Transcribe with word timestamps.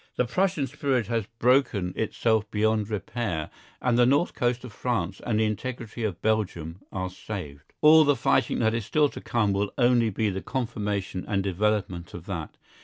The 0.15 0.25
Prussian 0.25 0.65
spirit 0.65 1.05
has 1.09 1.27
broken 1.37 1.93
itself 1.95 2.49
beyond 2.49 2.89
repair, 2.89 3.51
and 3.83 3.99
the 3.99 4.05
north 4.07 4.33
coast 4.33 4.63
of 4.63 4.73
France 4.73 5.21
and 5.23 5.39
the 5.39 5.45
integrity 5.45 6.03
of 6.03 6.23
Belgium 6.23 6.79
are 6.91 7.11
saved. 7.11 7.71
All 7.81 8.03
the 8.03 8.15
fighting 8.15 8.57
that 8.61 8.73
is 8.73 8.83
still 8.83 9.09
to 9.09 9.21
come 9.21 9.53
will 9.53 9.71
only 9.77 10.09
be 10.09 10.31
the 10.31 10.41
confirmation 10.41 11.23
and 11.27 11.43
development 11.43 12.15
of 12.15 12.25
that. 12.25 12.57